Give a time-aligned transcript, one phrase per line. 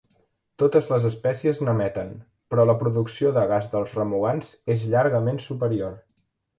[0.61, 2.09] Totes les espècies n'emeten,
[2.55, 5.99] però la producció de gas dels remugants és llargament superior.